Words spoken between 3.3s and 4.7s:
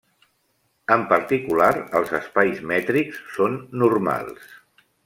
són normals.